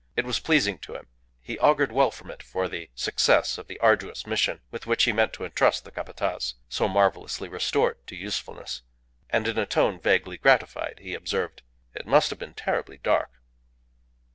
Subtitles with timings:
[0.15, 1.05] It was pleasing to him;
[1.39, 5.13] he augured well from it for the success of the arduous mission with which he
[5.13, 8.81] meant to entrust the Capataz so marvellously restored to usefulness.
[9.29, 11.61] And in a tone vaguely gratified, he observed
[11.93, 13.29] "It must have been terribly dark!"